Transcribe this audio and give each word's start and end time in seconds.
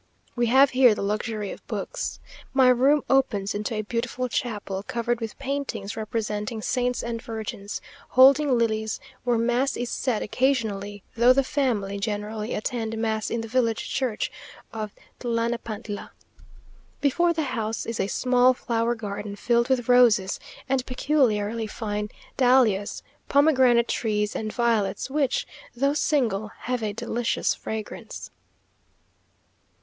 We 0.35 0.47
have 0.47 0.71
here 0.71 0.95
the 0.95 1.03
luxury 1.03 1.51
of 1.51 1.67
books. 1.67 2.19
My 2.55 2.69
room 2.69 3.03
opens 3.07 3.53
into 3.53 3.75
a 3.75 3.83
beautiful 3.83 4.27
chapel, 4.27 4.81
covered 4.81 5.21
with 5.21 5.37
paintings 5.37 5.95
representing 5.95 6.63
saints 6.63 7.03
and 7.03 7.21
virgins 7.21 7.81
holding 8.09 8.57
lilies, 8.57 8.99
where 9.23 9.37
mass 9.37 9.77
is 9.77 9.91
said 9.91 10.23
occasionally, 10.23 11.03
though 11.15 11.33
the 11.33 11.43
family 11.43 11.99
generally 11.99 12.55
attend 12.55 12.97
mass 12.97 13.29
in 13.29 13.41
the 13.41 13.47
village 13.47 13.87
church 13.89 14.31
of 14.73 14.91
Tlanapantla. 15.19 16.09
Before 16.99 17.31
the 17.31 17.43
house 17.43 17.85
is 17.85 17.99
a 17.99 18.07
small 18.07 18.55
flower 18.55 18.95
garden 18.95 19.35
filled 19.35 19.69
with 19.69 19.87
roses 19.87 20.39
and 20.67 20.83
peculiarly 20.87 21.67
fine 21.67 22.09
dahlias, 22.37 23.03
pomegranate 23.29 23.87
trees 23.87 24.35
and 24.35 24.51
violets, 24.51 25.11
which, 25.11 25.45
though 25.75 25.93
single, 25.93 26.47
have 26.61 26.81
a 26.81 26.91
delicious 26.91 27.53
fragrance. 27.53 28.31